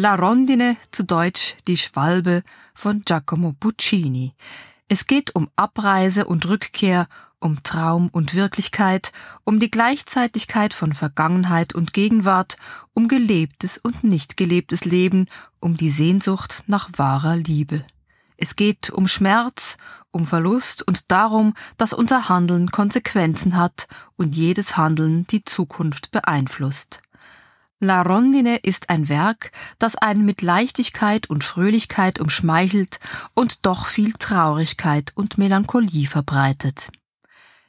La 0.00 0.14
Rondine, 0.14 0.76
zu 0.92 1.02
Deutsch 1.02 1.56
Die 1.66 1.76
Schwalbe 1.76 2.44
von 2.72 3.02
Giacomo 3.04 3.56
Puccini. 3.58 4.32
Es 4.86 5.08
geht 5.08 5.34
um 5.34 5.50
Abreise 5.56 6.26
und 6.26 6.46
Rückkehr, 6.46 7.08
um 7.40 7.64
Traum 7.64 8.08
und 8.10 8.36
Wirklichkeit, 8.36 9.10
um 9.42 9.58
die 9.58 9.72
Gleichzeitigkeit 9.72 10.72
von 10.72 10.92
Vergangenheit 10.92 11.74
und 11.74 11.94
Gegenwart, 11.94 12.58
um 12.94 13.08
gelebtes 13.08 13.76
und 13.76 14.04
nicht 14.04 14.36
gelebtes 14.36 14.84
Leben, 14.84 15.26
um 15.58 15.76
die 15.76 15.90
Sehnsucht 15.90 16.62
nach 16.68 16.90
wahrer 16.94 17.34
Liebe. 17.34 17.84
Es 18.36 18.54
geht 18.54 18.90
um 18.90 19.08
Schmerz, 19.08 19.78
um 20.12 20.26
Verlust 20.26 20.86
und 20.86 21.10
darum, 21.10 21.54
dass 21.76 21.92
unser 21.92 22.28
Handeln 22.28 22.70
Konsequenzen 22.70 23.56
hat 23.56 23.88
und 24.14 24.36
jedes 24.36 24.76
Handeln 24.76 25.26
die 25.26 25.44
Zukunft 25.44 26.12
beeinflusst. 26.12 27.00
La 27.80 28.02
Rondine 28.02 28.56
ist 28.56 28.90
ein 28.90 29.08
Werk, 29.08 29.52
das 29.78 29.94
einen 29.94 30.24
mit 30.24 30.42
Leichtigkeit 30.42 31.30
und 31.30 31.44
Fröhlichkeit 31.44 32.18
umschmeichelt 32.18 32.98
und 33.34 33.66
doch 33.66 33.86
viel 33.86 34.14
Traurigkeit 34.14 35.12
und 35.14 35.38
Melancholie 35.38 36.08
verbreitet. 36.08 36.88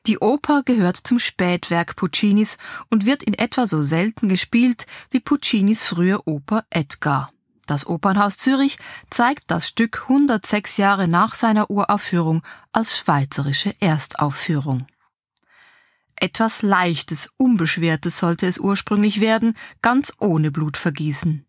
Die 0.07 0.17
Oper 0.17 0.63
gehört 0.63 0.97
zum 0.97 1.19
Spätwerk 1.19 1.95
Puccinis 1.95 2.57
und 2.89 3.05
wird 3.05 3.21
in 3.21 3.35
etwa 3.35 3.67
so 3.67 3.83
selten 3.83 4.29
gespielt 4.29 4.87
wie 5.11 5.19
Puccinis 5.19 5.85
frühe 5.85 6.25
Oper 6.25 6.65
Edgar. 6.71 7.31
Das 7.67 7.85
Opernhaus 7.85 8.37
Zürich 8.37 8.79
zeigt 9.11 9.51
das 9.51 9.67
Stück 9.67 10.07
106 10.09 10.77
Jahre 10.77 11.07
nach 11.07 11.35
seiner 11.35 11.69
Uraufführung 11.69 12.41
als 12.71 12.97
schweizerische 12.97 13.73
Erstaufführung. 13.79 14.87
Etwas 16.21 16.61
Leichtes, 16.61 17.29
Unbeschwertes 17.37 18.19
sollte 18.19 18.45
es 18.45 18.57
ursprünglich 18.57 19.21
werden, 19.21 19.55
ganz 19.81 20.11
ohne 20.19 20.51
Blutvergießen. 20.51 21.45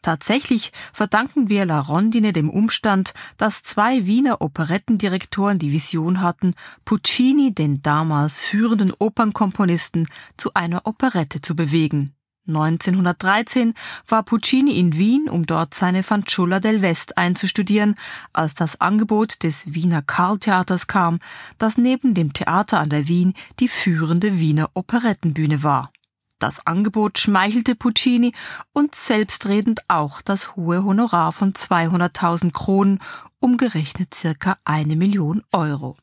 Tatsächlich 0.00 0.72
verdanken 0.92 1.48
wir 1.48 1.64
La 1.64 1.80
Rondine 1.80 2.32
dem 2.32 2.50
Umstand, 2.50 3.14
dass 3.38 3.62
zwei 3.62 4.06
Wiener 4.06 4.42
Operettendirektoren 4.42 5.58
die 5.58 5.72
Vision 5.72 6.20
hatten, 6.20 6.54
Puccini, 6.84 7.54
den 7.54 7.80
damals 7.80 8.40
führenden 8.40 8.92
Opernkomponisten, 8.98 10.06
zu 10.36 10.52
einer 10.52 10.86
Operette 10.86 11.40
zu 11.40 11.56
bewegen. 11.56 12.14
1913 12.46 13.74
war 14.06 14.22
Puccini 14.22 14.78
in 14.78 14.98
Wien, 14.98 15.28
um 15.30 15.46
dort 15.46 15.72
seine 15.72 16.02
Fanciulla 16.02 16.60
del 16.60 16.82
West 16.82 17.16
einzustudieren, 17.16 17.96
als 18.32 18.54
das 18.54 18.80
Angebot 18.80 19.42
des 19.42 19.74
Wiener 19.74 20.02
Karltheaters 20.02 20.86
kam, 20.86 21.20
das 21.58 21.78
neben 21.78 22.14
dem 22.14 22.32
Theater 22.32 22.80
an 22.80 22.90
der 22.90 23.08
Wien 23.08 23.34
die 23.60 23.68
führende 23.68 24.38
Wiener 24.38 24.70
Operettenbühne 24.74 25.62
war. 25.62 25.90
Das 26.38 26.66
Angebot 26.66 27.18
schmeichelte 27.18 27.74
Puccini 27.74 28.34
und 28.72 28.94
selbstredend 28.94 29.80
auch 29.88 30.20
das 30.20 30.56
hohe 30.56 30.84
Honorar 30.84 31.32
von 31.32 31.54
200.000 31.54 32.52
Kronen, 32.52 32.98
umgerechnet 33.40 34.14
circa 34.14 34.58
eine 34.64 34.96
Million 34.96 35.42
Euro. 35.52 35.96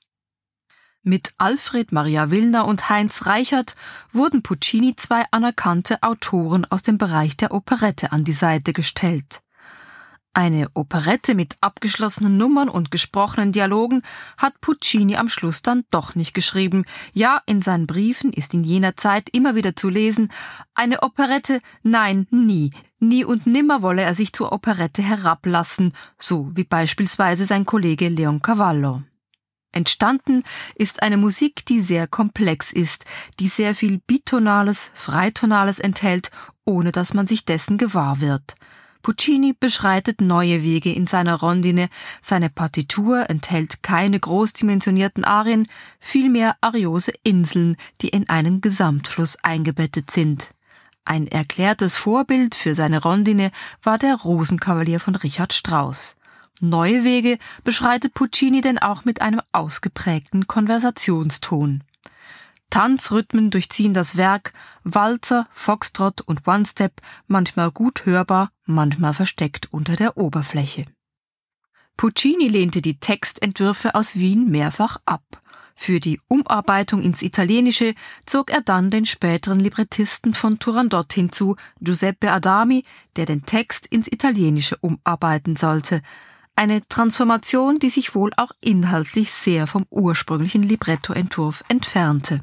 Mit 1.04 1.34
Alfred 1.40 1.92
Maria 1.92 2.30
Willner 2.30 2.68
und 2.68 2.88
Heinz 2.88 3.26
Reichert 3.26 3.76
wurden 4.12 4.44
Puccini 4.44 4.96
zwei 4.96 5.26
anerkannte 5.32 6.04
Autoren 6.04 6.66
aus 6.66 6.84
dem 6.84 7.00
Bereich 7.00 7.36
der 7.36 7.56
Operette 7.56 8.12
an 8.12 8.24
die 8.24 8.34
Seite 8.34 8.72
gestellt. 8.72 9.42
Eine 10.36 10.70
Operette 10.76 11.34
mit 11.34 11.58
abgeschlossenen 11.60 12.38
Nummern 12.38 12.70
und 12.70 12.92
gesprochenen 12.92 13.52
Dialogen 13.52 14.04
hat 14.38 14.62
Puccini 14.62 15.18
am 15.18 15.28
Schluss 15.28 15.64
dann 15.64 15.86
doch 15.90 16.14
nicht 16.14 16.36
geschrieben. 16.36 16.86
Ja, 17.14 17.42
in 17.48 17.64
seinen 17.64 17.88
Briefen 17.88 18.32
ist 18.32 18.54
in 18.54 18.64
jener 18.64 18.96
Zeit 18.96 19.28
immer 19.32 19.56
wieder 19.56 19.76
zu 19.76 19.90
lesen, 19.90 20.32
eine 20.76 21.02
Operette, 21.02 21.62
nein, 21.82 22.28
nie. 22.30 22.70
Nie 23.00 23.26
und 23.26 23.48
nimmer 23.48 23.82
wolle 23.82 24.04
er 24.04 24.14
sich 24.14 24.34
zur 24.34 24.52
Operette 24.52 25.02
herablassen, 25.02 25.94
so 26.20 26.56
wie 26.56 26.64
beispielsweise 26.64 27.46
sein 27.48 27.66
Kollege 27.66 28.08
Leon 28.08 28.44
Cavallo. 28.44 29.02
Entstanden 29.72 30.44
ist 30.76 31.02
eine 31.02 31.18
Musik, 31.18 31.66
die 31.66 31.80
sehr 31.80 32.08
komplex 32.08 32.72
ist, 32.72 33.06
die 33.40 33.48
sehr 33.48 33.74
viel 33.74 34.00
Bitonales, 34.00 34.92
Freitonales 34.94 35.80
enthält, 35.80 36.32
ohne 36.66 36.92
dass 36.92 37.14
man 37.14 37.28
sich 37.28 37.46
dessen 37.46 37.78
gewahr 37.78 38.20
wird. 38.20 38.56
Puccini 39.02 39.56
beschreitet 39.60 40.22
neue 40.22 40.62
Wege 40.62 40.92
in 40.94 41.08
seiner 41.08 41.36
Rondine, 41.36 41.90
seine 42.22 42.50
Partitur 42.50 43.30
enthält 43.30 43.82
keine 43.82 44.20
großdimensionierten 44.20 45.26
Arien, 45.26 45.68
vielmehr 46.00 46.56
ariose 46.62 47.14
Inseln, 47.24 47.78
die 48.02 48.10
in 48.10 48.30
einen 48.30 48.62
Gesamtfluss 48.62 49.38
eingebettet 49.44 50.12
sind. 50.12 50.50
Ein 51.04 51.28
erklärtes 51.28 51.98
Vorbild 51.98 52.54
für 52.54 52.76
seine 52.76 53.02
Rondine 53.02 53.52
war 53.82 53.98
der 53.98 54.16
Rosenkavalier 54.16 55.00
von 55.00 55.16
Richard 55.16 55.52
Strauss. 55.52 56.16
Neue 56.64 57.04
Wege 57.04 57.40
beschreitet 57.64 58.14
Puccini 58.14 58.62
denn 58.62 58.78
auch 58.78 59.04
mit 59.04 59.20
einem 59.20 59.42
ausgeprägten 59.52 60.46
Konversationston. 60.46 61.84
Tanzrhythmen 62.70 63.50
durchziehen 63.50 63.96
das 63.96 64.16
Werk, 64.16 64.54
Walzer, 64.84 65.48
Foxtrot 65.52 66.22
und 66.22 66.48
One-Step, 66.48 67.02
manchmal 67.28 67.72
gut 67.72 68.06
hörbar, 68.06 68.52
manchmal 68.66 69.16
versteckt 69.16 69.74
unter 69.74 69.96
der 69.96 70.18
Oberfläche. 70.18 70.86
Puccini 71.98 72.48
lehnte 72.48 72.84
die 72.84 73.00
Textentwürfe 73.00 73.96
aus 73.96 74.16
Wien 74.16 74.50
mehrfach 74.50 74.98
ab. 75.06 75.24
Für 75.76 76.00
die 76.00 76.22
Umarbeitung 76.28 77.02
ins 77.02 77.24
Italienische 77.24 77.96
zog 78.28 78.52
er 78.52 78.62
dann 78.62 78.92
den 78.92 79.08
späteren 79.08 79.60
Librettisten 79.60 80.36
von 80.36 80.60
Turandot 80.60 81.12
hinzu, 81.12 81.56
Giuseppe 81.80 82.32
Adami, 82.32 82.86
der 83.16 83.26
den 83.26 83.48
Text 83.48 83.88
ins 83.88 84.08
Italienische 84.08 84.78
umarbeiten 84.78 85.56
sollte, 85.56 86.04
eine 86.62 86.88
Transformation, 86.88 87.80
die 87.80 87.90
sich 87.90 88.14
wohl 88.14 88.30
auch 88.38 88.52
inhaltlich 88.62 89.32
sehr 89.32 89.66
vom 89.66 89.88
ursprünglichen 89.90 90.62
Librettoentwurf 90.62 91.64
entfernte. 91.70 92.42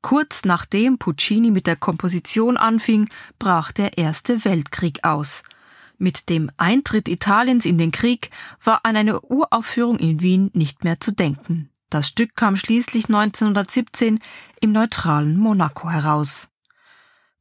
Kurz 0.00 0.44
nachdem 0.44 0.96
Puccini 0.96 1.50
mit 1.50 1.66
der 1.66 1.74
Komposition 1.74 2.56
anfing, 2.56 3.08
brach 3.40 3.72
der 3.72 3.98
Erste 3.98 4.44
Weltkrieg 4.44 5.02
aus. 5.02 5.42
Mit 5.98 6.28
dem 6.28 6.52
Eintritt 6.56 7.08
Italiens 7.08 7.64
in 7.66 7.78
den 7.78 7.90
Krieg 7.90 8.30
war 8.62 8.84
an 8.84 8.94
eine 8.94 9.20
Uraufführung 9.22 9.98
in 9.98 10.20
Wien 10.20 10.52
nicht 10.54 10.84
mehr 10.84 11.00
zu 11.00 11.10
denken. 11.10 11.68
Das 11.90 12.06
Stück 12.06 12.36
kam 12.36 12.56
schließlich 12.56 13.06
1917 13.06 14.20
im 14.60 14.70
neutralen 14.70 15.36
Monaco 15.36 15.90
heraus. 15.90 16.46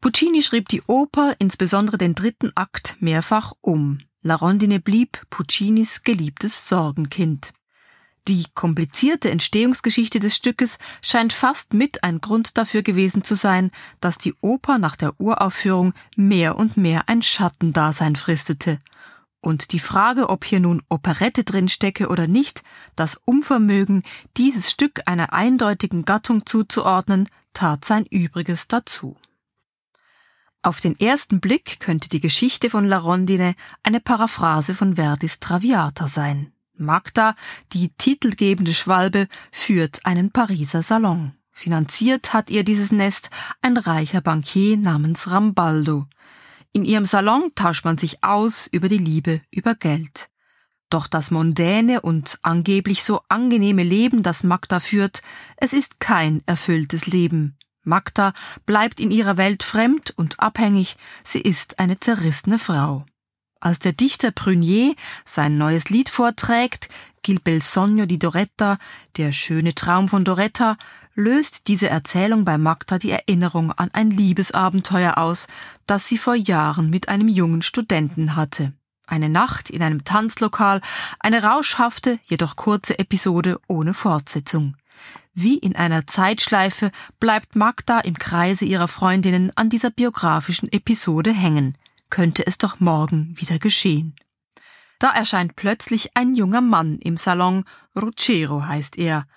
Puccini 0.02 0.42
schrieb 0.42 0.68
die 0.70 0.82
Oper, 0.88 1.36
insbesondere 1.38 2.00
den 2.00 2.16
dritten 2.16 2.54
Akt, 2.56 2.98
mehrfach 3.02 3.54
um. 3.62 4.00
La 4.22 4.36
Rondine 4.36 4.82
blieb 4.82 5.26
Puccinis 5.30 6.04
geliebtes 6.04 6.68
Sorgenkind. 6.68 7.54
Die 8.28 8.44
komplizierte 8.54 9.32
Entstehungsgeschichte 9.32 10.20
des 10.20 10.36
Stückes 10.36 10.78
scheint 11.02 11.32
fast 11.32 11.74
mit 11.74 12.04
ein 12.04 12.20
Grund 12.20 12.58
dafür 12.58 12.82
gewesen 12.82 13.24
zu 13.24 13.36
sein, 13.36 13.72
dass 14.02 14.18
die 14.18 14.36
Oper 14.42 14.78
nach 14.78 14.98
der 14.98 15.20
Uraufführung 15.22 15.94
mehr 16.18 16.58
und 16.58 16.76
mehr 16.76 17.08
ein 17.08 17.22
Schattendasein 17.22 18.18
fristete. 18.18 18.80
Und 19.40 19.72
die 19.72 19.80
Frage, 19.80 20.30
ob 20.30 20.44
hier 20.44 20.60
nun 20.60 20.84
Operette 20.90 21.46
drinstecke 21.46 22.10
oder 22.10 22.28
nicht, 22.28 22.62
das 22.98 23.20
Unvermögen, 23.24 24.04
dieses 24.36 24.70
Stück 24.70 25.02
einer 25.06 25.32
eindeutigen 25.32 26.04
Gattung 26.04 26.46
zuzuordnen, 26.46 27.30
tat 27.54 27.86
sein 27.86 28.06
Übriges 28.06 28.68
dazu. 28.68 29.16
Auf 30.62 30.82
den 30.82 31.00
ersten 31.00 31.40
Blick 31.40 31.80
könnte 31.80 32.10
die 32.10 32.20
Geschichte 32.20 32.70
von 32.70 32.86
La 32.86 32.98
Rondine 32.98 33.56
eine 33.82 34.02
Paraphrase 34.02 34.76
von 34.76 34.96
Verdis 34.96 35.40
Traviata 35.40 36.10
sein. 36.10 36.52
Magda, 36.76 37.36
die 37.72 37.90
titelgebende 37.98 38.74
Schwalbe, 38.74 39.28
führt 39.52 40.06
einen 40.06 40.32
Pariser 40.32 40.84
Salon. 40.84 41.34
Finanziert 41.52 42.34
hat 42.34 42.50
ihr 42.50 42.64
dieses 42.64 42.92
Nest 42.92 43.30
ein 43.62 43.78
reicher 43.78 44.22
Bankier 44.22 44.76
namens 44.76 45.30
Rambaldo. 45.30 46.08
In 46.72 46.84
ihrem 46.84 47.06
Salon 47.06 47.52
tauscht 47.56 47.86
man 47.86 47.98
sich 47.98 48.24
aus 48.24 48.68
über 48.68 48.90
die 48.90 48.98
Liebe, 48.98 49.42
über 49.52 49.76
Geld. 49.76 50.30
Doch 50.90 51.08
das 51.08 51.32
mondäne 51.32 52.02
und 52.02 52.40
angeblich 52.42 53.04
so 53.04 53.22
angenehme 53.30 53.84
Leben, 53.84 54.24
das 54.24 54.44
Magda 54.44 54.80
führt, 54.80 55.22
es 55.58 55.72
ist 55.72 56.00
kein 56.00 56.42
erfülltes 56.46 57.08
Leben. 57.08 57.58
Magda 57.84 58.34
bleibt 58.66 59.00
in 59.00 59.12
ihrer 59.12 59.38
Welt 59.38 59.64
fremd 59.64 60.14
und 60.16 60.40
abhängig, 60.40 60.98
sie 61.24 61.42
ist 61.42 61.80
eine 61.80 62.00
zerrissene 62.00 62.60
Frau. 62.60 63.06
Als 63.62 63.80
der 63.80 63.92
Dichter 63.92 64.32
Prunier 64.32 64.96
sein 65.26 65.58
neues 65.58 65.90
Lied 65.90 66.10
vorträgt, 66.10 66.88
Gil 67.22 67.40
bel 67.40 67.62
sogno 67.62 68.06
di 68.06 68.18
Doretta, 68.18 68.78
der 69.18 69.34
schöne 69.34 69.76
Traum 69.76 70.08
von 70.08 70.24
Doretta, 70.24 70.78
löst 71.16 71.68
diese 71.68 71.90
Erzählung 71.90 72.46
bei 72.46 72.58
Magda 72.58 72.98
die 72.98 73.12
Erinnerung 73.12 73.74
an 73.74 73.90
ein 73.92 74.12
Liebesabenteuer 74.12 75.18
aus, 75.18 75.48
das 75.86 76.08
sie 76.08 76.18
vor 76.18 76.36
Jahren 76.36 76.90
mit 76.90 77.10
einem 77.10 77.28
jungen 77.28 77.62
Studenten 77.62 78.38
hatte. 78.38 78.74
Eine 79.06 79.28
Nacht 79.28 79.70
in 79.70 79.82
einem 79.82 80.06
Tanzlokal, 80.06 80.82
eine 81.20 81.44
rauschhafte, 81.44 82.20
jedoch 82.28 82.56
kurze 82.56 82.98
Episode 83.00 83.60
ohne 83.68 83.94
Fortsetzung. 83.94 84.78
Wie 85.42 85.58
in 85.58 85.78
einer 85.78 86.06
Zeitschleife 86.06 86.92
bleibt 87.22 87.56
Magda 87.56 88.02
im 88.02 88.20
Kreise 88.20 88.66
ihrer 88.66 88.90
Freundinnen 88.90 89.54
an 89.56 89.70
dieser 89.70 89.90
biografischen 89.90 90.70
Episode 90.70 91.32
hängen. 91.32 91.78
könnte 92.10 92.46
es 92.46 92.58
doch 92.58 92.82
morgen 92.82 93.36
wieder 93.38 93.58
geschehen. 93.58 94.16
Da 94.98 95.12
erscheint 95.12 95.56
plötzlich 95.56 96.18
ein 96.18 96.36
junger 96.36 96.60
Mann 96.60 96.98
im 96.98 97.16
Salon, 97.16 97.64
Ruggero 97.96 98.66
heißt 98.66 98.98
er. 98.98 99.28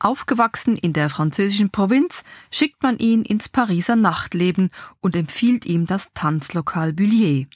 Aufgewachsen 0.00 0.76
in 0.76 0.92
der 0.92 1.08
französischen 1.08 1.70
Provinz, 1.70 2.24
schickt 2.50 2.82
man 2.82 2.98
ihn 2.98 3.22
ins 3.22 3.48
Pariser 3.48 3.94
Nachtleben 3.94 4.70
und 4.98 5.14
empfiehlt 5.14 5.66
ihm 5.66 5.86
das 5.86 6.12
Tanzlokal 6.14 6.92
Bullier. 6.92 7.46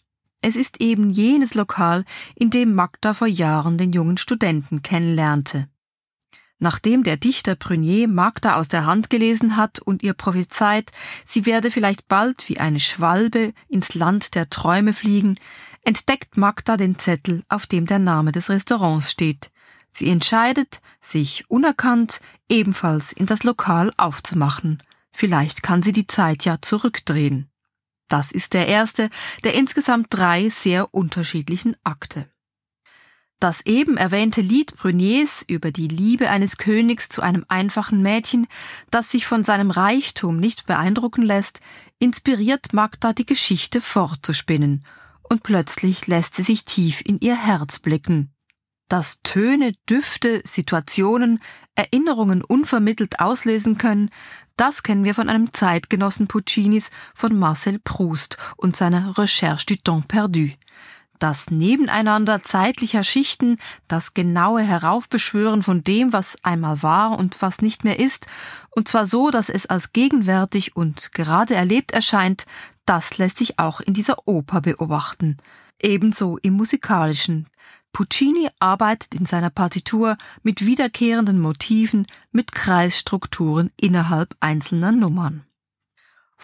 Es 0.40 0.54
ist 0.54 0.80
eben 0.80 1.10
jenes 1.10 1.54
Lokal, 1.54 2.04
in 2.36 2.50
dem 2.50 2.76
Magda 2.76 3.12
vor 3.12 3.26
Jahren 3.26 3.76
den 3.76 3.92
jungen 3.92 4.18
Studenten 4.18 4.82
kennenlernte. 4.82 5.66
Nachdem 6.62 7.02
der 7.02 7.16
Dichter 7.16 7.56
Prunier 7.56 8.06
Magda 8.06 8.54
aus 8.54 8.68
der 8.68 8.86
Hand 8.86 9.10
gelesen 9.10 9.56
hat 9.56 9.80
und 9.80 10.04
ihr 10.04 10.14
prophezeit, 10.14 10.92
sie 11.26 11.44
werde 11.44 11.72
vielleicht 11.72 12.06
bald 12.06 12.48
wie 12.48 12.60
eine 12.60 12.78
Schwalbe 12.78 13.52
ins 13.66 13.94
Land 13.96 14.36
der 14.36 14.48
Träume 14.48 14.92
fliegen, 14.92 15.40
entdeckt 15.82 16.36
Magda 16.36 16.76
den 16.76 17.00
Zettel, 17.00 17.42
auf 17.48 17.66
dem 17.66 17.86
der 17.86 17.98
Name 17.98 18.30
des 18.30 18.48
Restaurants 18.48 19.10
steht. 19.10 19.50
Sie 19.90 20.08
entscheidet, 20.08 20.80
sich 21.00 21.50
unerkannt 21.50 22.20
ebenfalls 22.48 23.10
in 23.10 23.26
das 23.26 23.42
Lokal 23.42 23.90
aufzumachen. 23.96 24.84
Vielleicht 25.10 25.64
kann 25.64 25.82
sie 25.82 25.92
die 25.92 26.06
Zeit 26.06 26.44
ja 26.44 26.60
zurückdrehen. 26.60 27.50
Das 28.06 28.30
ist 28.30 28.52
der 28.52 28.68
erste 28.68 29.10
der 29.42 29.54
insgesamt 29.54 30.06
drei 30.10 30.48
sehr 30.48 30.94
unterschiedlichen 30.94 31.74
Akte. 31.82 32.31
Das 33.42 33.66
eben 33.66 33.96
erwähnte 33.96 34.40
Lied 34.40 34.76
Bruniers 34.76 35.44
über 35.44 35.72
die 35.72 35.88
Liebe 35.88 36.30
eines 36.30 36.58
Königs 36.58 37.08
zu 37.08 37.22
einem 37.22 37.44
einfachen 37.48 38.00
Mädchen, 38.00 38.46
das 38.92 39.10
sich 39.10 39.26
von 39.26 39.42
seinem 39.42 39.72
Reichtum 39.72 40.38
nicht 40.38 40.66
beeindrucken 40.66 41.22
lässt, 41.22 41.58
inspiriert 41.98 42.72
Magda 42.72 43.12
die 43.12 43.26
Geschichte 43.26 43.80
fortzuspinnen, 43.80 44.84
und 45.24 45.42
plötzlich 45.42 46.06
lässt 46.06 46.36
sie 46.36 46.44
sich 46.44 46.64
tief 46.66 47.02
in 47.04 47.18
ihr 47.18 47.34
Herz 47.34 47.80
blicken. 47.80 48.32
Dass 48.86 49.22
Töne, 49.24 49.72
Düfte, 49.90 50.42
Situationen, 50.44 51.40
Erinnerungen 51.74 52.44
unvermittelt 52.44 53.18
auslösen 53.18 53.76
können, 53.76 54.10
das 54.56 54.84
kennen 54.84 55.02
wir 55.02 55.16
von 55.16 55.28
einem 55.28 55.52
Zeitgenossen 55.52 56.28
Puccinis 56.28 56.92
von 57.12 57.36
Marcel 57.36 57.80
Proust 57.80 58.38
und 58.56 58.76
seiner 58.76 59.18
Recherche 59.18 59.66
du 59.66 59.74
temps 59.74 60.06
perdu. 60.06 60.50
Das 61.22 61.52
Nebeneinander 61.52 62.42
zeitlicher 62.42 63.04
Schichten, 63.04 63.58
das 63.86 64.12
genaue 64.12 64.60
Heraufbeschwören 64.62 65.62
von 65.62 65.84
dem, 65.84 66.12
was 66.12 66.36
einmal 66.42 66.82
war 66.82 67.16
und 67.16 67.40
was 67.40 67.62
nicht 67.62 67.84
mehr 67.84 68.00
ist, 68.00 68.26
und 68.70 68.88
zwar 68.88 69.06
so, 69.06 69.30
dass 69.30 69.48
es 69.48 69.66
als 69.66 69.92
gegenwärtig 69.92 70.74
und 70.74 71.12
gerade 71.12 71.54
erlebt 71.54 71.92
erscheint, 71.92 72.44
das 72.86 73.18
lässt 73.18 73.38
sich 73.38 73.60
auch 73.60 73.78
in 73.78 73.94
dieser 73.94 74.26
Oper 74.26 74.62
beobachten. 74.62 75.36
Ebenso 75.80 76.38
im 76.38 76.54
musikalischen. 76.54 77.48
Puccini 77.92 78.48
arbeitet 78.58 79.14
in 79.14 79.24
seiner 79.24 79.50
Partitur 79.50 80.16
mit 80.42 80.66
wiederkehrenden 80.66 81.38
Motiven, 81.40 82.08
mit 82.32 82.50
Kreisstrukturen 82.50 83.70
innerhalb 83.76 84.34
einzelner 84.40 84.90
Nummern. 84.90 85.44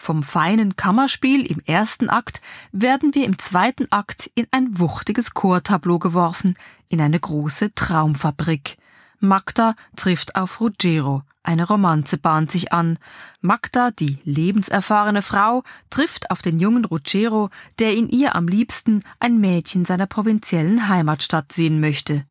Vom 0.01 0.23
feinen 0.23 0.77
Kammerspiel 0.77 1.45
im 1.45 1.59
ersten 1.65 2.09
Akt 2.09 2.39
werden 2.71 3.13
wir 3.13 3.25
im 3.25 3.37
zweiten 3.37 3.91
Akt 3.91 4.31
in 4.33 4.47
ein 4.49 4.79
wuchtiges 4.79 5.33
Chortableau 5.33 5.99
geworfen, 5.99 6.55
in 6.87 7.01
eine 7.01 7.19
große 7.19 7.73
Traumfabrik. 7.75 8.77
Magda 9.19 9.75
trifft 9.97 10.37
auf 10.37 10.61
Ruggiero, 10.61 11.23
eine 11.43 11.67
Romanze 11.67 12.17
bahnt 12.17 12.49
sich 12.49 12.71
an. 12.71 12.97
Magda, 13.41 13.91
die 13.91 14.19
lebenserfahrene 14.23 15.21
Frau, 15.21 15.63
trifft 15.89 16.31
auf 16.31 16.41
den 16.41 16.61
jungen 16.61 16.85
Ruggiero, 16.85 17.49
der 17.77 17.93
in 17.93 18.07
ihr 18.07 18.35
am 18.35 18.47
liebsten 18.47 19.03
ein 19.19 19.37
Mädchen 19.37 19.83
seiner 19.83 20.07
provinziellen 20.07 20.87
Heimatstadt 20.87 21.51
sehen 21.51 21.81
möchte. 21.81 22.23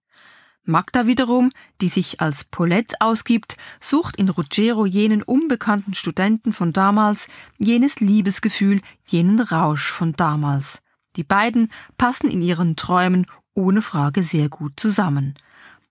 Magda 0.68 1.06
wiederum, 1.06 1.50
die 1.80 1.88
sich 1.88 2.20
als 2.20 2.44
Paulette 2.44 2.96
ausgibt, 3.00 3.56
sucht 3.80 4.16
in 4.16 4.28
Ruggiero 4.28 4.84
jenen 4.84 5.22
unbekannten 5.22 5.94
Studenten 5.94 6.52
von 6.52 6.74
damals, 6.74 7.26
jenes 7.56 8.00
Liebesgefühl, 8.00 8.82
jenen 9.06 9.40
Rausch 9.40 9.90
von 9.90 10.12
damals. 10.12 10.82
Die 11.16 11.24
beiden 11.24 11.72
passen 11.96 12.30
in 12.30 12.42
ihren 12.42 12.76
Träumen 12.76 13.26
ohne 13.54 13.80
Frage 13.80 14.22
sehr 14.22 14.50
gut 14.50 14.74
zusammen. 14.76 15.34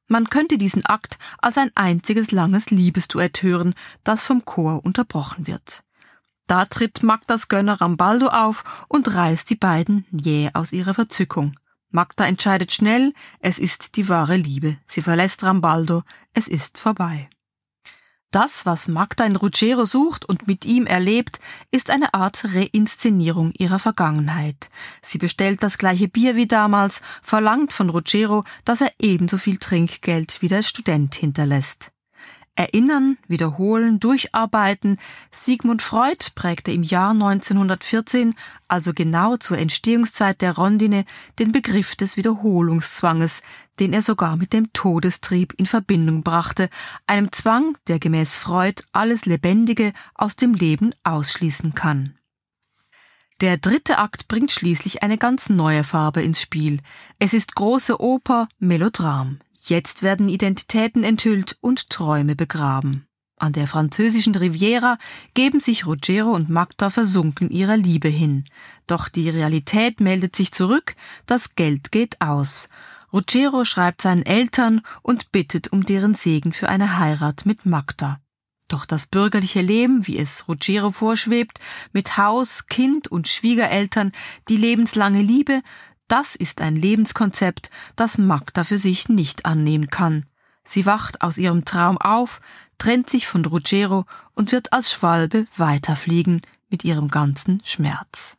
Man 0.07 0.29
könnte 0.29 0.57
diesen 0.57 0.85
Akt 0.85 1.17
als 1.39 1.57
ein 1.57 1.71
einziges 1.75 2.31
langes 2.31 2.69
Liebesduett 2.69 3.41
hören, 3.41 3.73
das 4.03 4.25
vom 4.25 4.45
Chor 4.45 4.85
unterbrochen 4.85 5.47
wird. 5.47 5.83
Da 6.45 6.65
tritt 6.65 7.03
Magdas 7.03 7.49
Gönner 7.49 7.81
Rambaldo 7.81 8.27
auf 8.27 8.63
und 8.87 9.13
reißt 9.13 9.49
die 9.49 9.55
beiden 9.55 10.05
jäh 10.11 10.51
aus 10.53 10.71
ihrer 10.71 10.93
Verzückung. 10.93 11.55
Magda 11.89 12.25
entscheidet 12.25 12.71
schnell, 12.71 13.13
es 13.39 13.59
ist 13.59 13.95
die 13.95 14.09
wahre 14.09 14.35
Liebe. 14.35 14.77
Sie 14.85 15.01
verlässt 15.01 15.43
Rambaldo, 15.43 16.03
es 16.33 16.47
ist 16.47 16.77
vorbei. 16.77 17.29
Das, 18.31 18.65
was 18.65 18.89
Magda 18.89 19.25
in 19.25 19.37
Ruggiero 19.37 19.85
sucht 19.85 20.25
und 20.25 20.47
mit 20.47 20.65
ihm 20.65 20.85
erlebt, 20.85 21.39
ist 21.71 21.89
eine 21.89 22.13
Art 22.13 22.43
Reinszenierung 22.43 23.53
ihrer 23.53 23.79
Vergangenheit. 23.79 24.69
Sie 25.01 25.17
bestellt 25.17 25.63
das 25.63 25.77
gleiche 25.77 26.09
Bier 26.09 26.35
wie 26.35 26.47
damals, 26.47 27.01
verlangt 27.23 27.71
von 27.71 27.89
Ruggiero, 27.89 28.43
dass 28.65 28.81
er 28.81 28.91
ebenso 28.99 29.37
viel 29.37 29.57
Trinkgeld 29.57 30.41
wie 30.41 30.49
der 30.49 30.61
Student 30.61 31.15
hinterlässt. 31.15 31.93
Erinnern, 32.57 33.19
wiederholen, 33.27 33.99
durcharbeiten. 33.99 34.97
Sigmund 35.29 35.83
Freud 35.83 36.31
prägte 36.33 36.71
im 36.71 36.81
Jahr 36.81 37.11
1914, 37.11 38.33
also 38.67 38.93
genau 38.95 39.37
zur 39.37 39.59
Entstehungszeit 39.59 40.41
der 40.41 40.55
Rondine, 40.55 41.05
den 41.37 41.51
Begriff 41.51 41.95
des 41.95 42.17
Wiederholungszwanges, 42.17 43.43
den 43.79 43.93
er 43.93 44.01
sogar 44.01 44.37
mit 44.37 44.53
dem 44.53 44.73
Todestrieb 44.73 45.53
in 45.57 45.67
Verbindung 45.67 46.23
brachte, 46.23 46.69
einem 47.05 47.31
Zwang, 47.31 47.77
der 47.87 47.99
gemäß 47.99 48.39
Freud 48.39 48.81
alles 48.91 49.27
Lebendige 49.27 49.93
aus 50.15 50.35
dem 50.35 50.55
Leben 50.55 50.95
ausschließen 51.03 51.75
kann. 51.75 52.17
Der 53.39 53.57
dritte 53.57 53.99
Akt 53.99 54.27
bringt 54.27 54.51
schließlich 54.51 55.03
eine 55.03 55.19
ganz 55.19 55.49
neue 55.49 55.83
Farbe 55.83 56.23
ins 56.23 56.41
Spiel. 56.41 56.81
Es 57.19 57.33
ist 57.33 57.53
große 57.53 58.01
Oper, 58.01 58.49
Melodram. 58.57 59.41
Jetzt 59.67 60.01
werden 60.01 60.29
Identitäten 60.29 61.03
enthüllt 61.03 61.57
und 61.59 61.89
Träume 61.89 62.35
begraben. 62.37 63.05
An 63.35 63.51
der 63.51 63.67
französischen 63.67 64.33
Riviera 64.33 64.97
geben 65.33 65.59
sich 65.59 65.85
Ruggiero 65.85 66.31
und 66.31 66.49
Magda 66.49 66.89
versunken 66.89 67.49
ihrer 67.49 67.75
Liebe 67.75 68.07
hin. 68.07 68.45
Doch 68.87 69.09
die 69.09 69.29
Realität 69.29 69.99
meldet 69.99 70.37
sich 70.37 70.53
zurück, 70.53 70.95
das 71.25 71.55
Geld 71.55 71.91
geht 71.91 72.21
aus. 72.21 72.69
Ruggiero 73.11 73.65
schreibt 73.65 74.01
seinen 74.01 74.25
Eltern 74.25 74.81
und 75.01 75.33
bittet 75.33 75.71
um 75.73 75.85
deren 75.85 76.15
Segen 76.15 76.53
für 76.53 76.69
eine 76.69 76.97
Heirat 76.97 77.45
mit 77.45 77.65
Magda. 77.65 78.21
Doch 78.69 78.85
das 78.85 79.05
bürgerliche 79.05 79.61
Leben, 79.61 80.07
wie 80.07 80.17
es 80.17 80.47
Ruggiero 80.47 80.91
vorschwebt, 80.91 81.59
mit 81.91 82.17
Haus, 82.17 82.67
Kind 82.67 83.09
und 83.09 83.27
Schwiegereltern, 83.27 84.13
die 84.49 84.57
lebenslange 84.57 85.21
Liebe, 85.21 85.61
das 86.07 86.35
ist 86.35 86.61
ein 86.61 86.75
Lebenskonzept, 86.75 87.69
das 87.95 88.17
Magda 88.17 88.63
für 88.63 88.79
sich 88.79 89.09
nicht 89.09 89.45
annehmen 89.45 89.89
kann. 89.89 90.25
Sie 90.63 90.85
wacht 90.85 91.21
aus 91.21 91.37
ihrem 91.37 91.65
Traum 91.65 91.97
auf, 91.97 92.41
trennt 92.77 93.09
sich 93.09 93.27
von 93.27 93.45
Ruggiero 93.45 94.05
und 94.33 94.51
wird 94.51 94.73
als 94.73 94.91
Schwalbe 94.91 95.45
weiterfliegen 95.55 96.41
mit 96.69 96.83
ihrem 96.83 97.09
ganzen 97.09 97.61
Schmerz. 97.63 98.37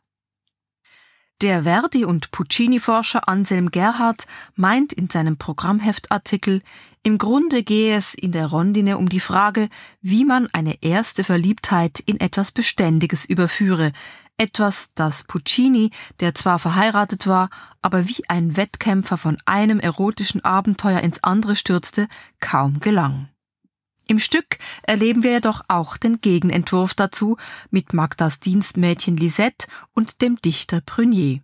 Der 1.41 1.63
Verdi- 1.63 2.03
und 2.03 2.31
Puccini-Forscher 2.31 3.29
Anselm 3.29 3.71
Gerhardt 3.71 4.27
meint 4.55 4.91
in 4.91 5.09
seinem 5.09 5.37
Programmheftartikel, 5.37 6.61
im 7.01 7.17
Grunde 7.17 7.63
gehe 7.63 7.95
es 7.95 8.13
in 8.13 8.33
der 8.33 8.47
Rondine 8.47 8.97
um 8.97 9.07
die 9.07 9.21
Frage, 9.21 9.69
wie 10.01 10.25
man 10.25 10.49
eine 10.51 10.83
erste 10.83 11.23
Verliebtheit 11.23 12.01
in 12.01 12.19
etwas 12.19 12.51
Beständiges 12.51 13.23
überführe, 13.23 13.93
etwas, 14.39 14.89
das 14.95 15.23
Puccini, 15.23 15.91
der 16.19 16.33
zwar 16.33 16.59
verheiratet 16.59 17.27
war, 17.27 17.49
aber 17.81 18.07
wie 18.07 18.27
ein 18.27 18.57
Wettkämpfer 18.57 19.17
von 19.17 19.37
einem 19.45 19.79
erotischen 19.79 20.43
Abenteuer 20.43 21.01
ins 21.01 21.23
andere 21.23 21.55
stürzte, 21.55 22.07
kaum 22.39 22.79
gelang. 22.79 23.29
Im 24.07 24.19
Stück 24.19 24.57
erleben 24.81 25.21
wir 25.21 25.33
jedoch 25.33 25.63
auch 25.67 25.95
den 25.95 26.19
Gegenentwurf 26.19 26.95
dazu 26.95 27.37
mit 27.69 27.93
Magdas 27.93 28.39
Dienstmädchen 28.39 29.17
Lisette 29.17 29.67
und 29.93 30.21
dem 30.23 30.41
Dichter 30.41 30.81
Prunier. 30.81 31.41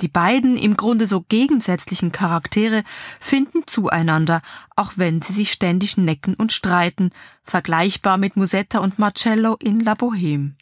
Die 0.00 0.08
beiden 0.08 0.56
im 0.56 0.76
Grunde 0.76 1.06
so 1.06 1.22
gegensätzlichen 1.22 2.12
Charaktere 2.12 2.84
finden 3.20 3.66
zueinander, 3.66 4.42
auch 4.76 4.92
wenn 4.96 5.22
sie 5.22 5.32
sich 5.32 5.50
ständig 5.52 5.96
necken 5.96 6.34
und 6.34 6.52
streiten, 6.52 7.10
vergleichbar 7.42 8.16
mit 8.16 8.36
Musetta 8.36 8.78
und 8.78 8.98
Marcello 8.98 9.56
in 9.60 9.80
La 9.80 9.94
Bohème. 9.94 10.52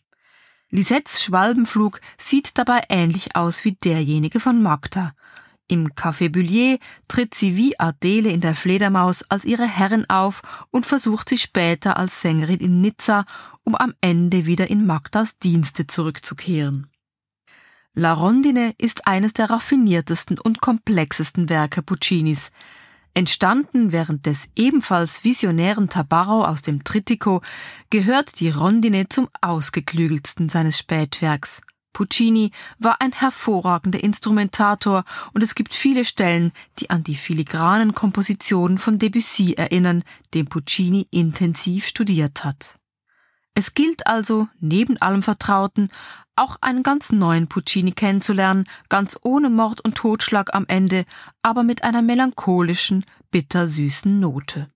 Lisettes 0.74 1.22
Schwalbenflug 1.22 2.00
sieht 2.16 2.56
dabei 2.56 2.84
ähnlich 2.88 3.36
aus 3.36 3.66
wie 3.66 3.72
derjenige 3.72 4.40
von 4.40 4.62
Magda. 4.62 5.12
Im 5.68 5.88
Café 5.88 6.30
Bullier 6.30 6.78
tritt 7.08 7.34
sie 7.34 7.58
wie 7.58 7.78
Adele 7.78 8.30
in 8.30 8.40
der 8.40 8.54
Fledermaus 8.54 9.22
als 9.24 9.44
ihre 9.44 9.66
Herrin 9.66 10.08
auf 10.08 10.40
und 10.70 10.86
versucht 10.86 11.28
sie 11.28 11.36
später 11.36 11.98
als 11.98 12.22
Sängerin 12.22 12.58
in 12.58 12.80
Nizza, 12.80 13.26
um 13.64 13.74
am 13.74 13.92
Ende 14.00 14.46
wieder 14.46 14.70
in 14.70 14.86
Magdas 14.86 15.38
Dienste 15.38 15.86
zurückzukehren. 15.86 16.90
La 17.92 18.14
Rondine 18.14 18.74
ist 18.78 19.06
eines 19.06 19.34
der 19.34 19.50
raffiniertesten 19.50 20.38
und 20.38 20.62
komplexesten 20.62 21.50
Werke 21.50 21.82
Puccinis. 21.82 22.50
Entstanden 23.14 23.92
während 23.92 24.24
des 24.24 24.48
ebenfalls 24.56 25.22
visionären 25.22 25.88
Tabarro 25.88 26.44
aus 26.44 26.62
dem 26.62 26.82
Trittico, 26.82 27.42
gehört 27.90 28.40
die 28.40 28.48
Rondine 28.48 29.08
zum 29.08 29.28
ausgeklügeltsten 29.40 30.48
seines 30.48 30.78
Spätwerks. 30.78 31.60
Puccini 31.92 32.52
war 32.78 33.02
ein 33.02 33.12
hervorragender 33.12 34.02
Instrumentator 34.02 35.04
und 35.34 35.42
es 35.42 35.54
gibt 35.54 35.74
viele 35.74 36.06
Stellen, 36.06 36.52
die 36.78 36.88
an 36.88 37.04
die 37.04 37.16
filigranen 37.16 37.94
Kompositionen 37.94 38.78
von 38.78 38.98
Debussy 38.98 39.52
erinnern, 39.52 40.02
den 40.32 40.46
Puccini 40.46 41.06
intensiv 41.10 41.86
studiert 41.86 42.44
hat. 42.44 42.76
Es 43.54 43.74
gilt 43.74 44.06
also, 44.06 44.48
neben 44.60 44.96
allem 44.96 45.22
Vertrauten, 45.22 45.90
auch 46.36 46.56
einen 46.62 46.82
ganz 46.82 47.12
neuen 47.12 47.48
Puccini 47.48 47.92
kennenzulernen, 47.92 48.66
ganz 48.88 49.18
ohne 49.22 49.50
Mord 49.50 49.82
und 49.82 49.94
Totschlag 49.94 50.54
am 50.54 50.64
Ende, 50.66 51.04
aber 51.42 51.62
mit 51.62 51.84
einer 51.84 52.00
melancholischen, 52.00 53.04
bittersüßen 53.30 54.18
Note. 54.18 54.71